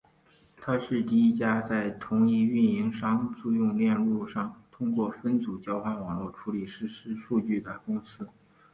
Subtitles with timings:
[0.57, 8.27] 她是第一家在同一运营商租用链路上通过分组交换网络处理实时数据的公司。